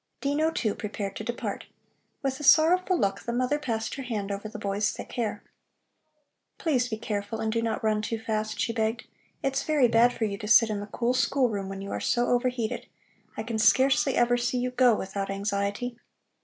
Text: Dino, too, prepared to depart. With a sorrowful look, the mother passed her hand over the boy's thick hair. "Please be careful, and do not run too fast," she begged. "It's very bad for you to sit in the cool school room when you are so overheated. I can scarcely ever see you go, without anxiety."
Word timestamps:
Dino, 0.19 0.49
too, 0.49 0.73
prepared 0.73 1.15
to 1.17 1.23
depart. 1.23 1.65
With 2.23 2.39
a 2.39 2.43
sorrowful 2.43 2.97
look, 2.97 3.19
the 3.19 3.31
mother 3.31 3.59
passed 3.59 3.93
her 3.93 4.01
hand 4.01 4.31
over 4.31 4.49
the 4.49 4.57
boy's 4.57 4.89
thick 4.89 5.11
hair. 5.11 5.43
"Please 6.57 6.89
be 6.89 6.97
careful, 6.97 7.39
and 7.39 7.51
do 7.51 7.61
not 7.61 7.83
run 7.83 8.01
too 8.01 8.17
fast," 8.17 8.59
she 8.59 8.73
begged. 8.73 9.05
"It's 9.43 9.61
very 9.61 9.87
bad 9.87 10.11
for 10.11 10.25
you 10.25 10.39
to 10.39 10.47
sit 10.47 10.71
in 10.71 10.79
the 10.79 10.87
cool 10.87 11.13
school 11.13 11.49
room 11.49 11.69
when 11.69 11.83
you 11.83 11.91
are 11.91 11.99
so 11.99 12.29
overheated. 12.29 12.87
I 13.37 13.43
can 13.43 13.59
scarcely 13.59 14.15
ever 14.15 14.37
see 14.37 14.57
you 14.57 14.71
go, 14.71 14.95
without 14.95 15.29
anxiety." 15.29 15.99